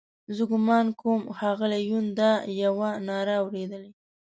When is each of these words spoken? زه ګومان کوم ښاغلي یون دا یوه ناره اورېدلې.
زه 0.35 0.43
ګومان 0.51 0.87
کوم 1.01 1.21
ښاغلي 1.37 1.79
یون 1.89 2.05
دا 2.19 2.31
یوه 2.63 2.89
ناره 3.07 3.35
اورېدلې. 3.41 3.91